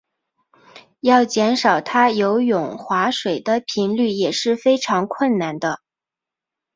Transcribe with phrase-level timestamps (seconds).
[1.01, 5.79] 要减少他游泳划水的频率也是非常困难的。